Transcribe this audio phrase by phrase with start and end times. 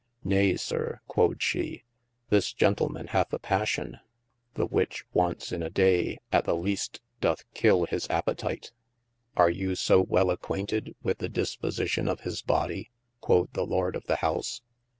[0.23, 1.83] Nay sir, quod she,
[2.29, 3.99] this gentleman hath a passion,
[4.55, 8.71] the which once in a day at the least doth kill his appetite.
[9.37, 14.05] Are you so well acquainted with the dispositio of his body (quod the Lord of
[14.09, 14.63] ye house